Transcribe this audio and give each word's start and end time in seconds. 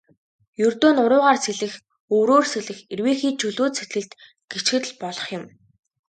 Ердөө 0.65 0.91
нуруугаар 0.95 1.37
сэлэх, 1.43 1.73
өврөөр 2.15 2.45
сэлэх, 2.53 2.79
эрвээхэй, 2.93 3.33
чөлөөт 3.39 3.73
сэлэлт 3.79 4.11
гэчихэд 4.51 4.83
л 4.89 4.93
болох 5.01 5.27
юм. 5.37 5.43